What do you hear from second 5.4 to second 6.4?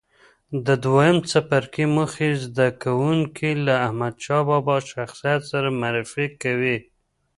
سره معرفي